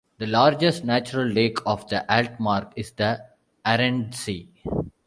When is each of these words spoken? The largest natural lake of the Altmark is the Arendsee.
The 0.17 0.25
largest 0.25 0.83
natural 0.83 1.27
lake 1.27 1.59
of 1.63 1.87
the 1.89 2.03
Altmark 2.09 2.73
is 2.75 2.91
the 2.93 3.23
Arendsee. 3.63 4.47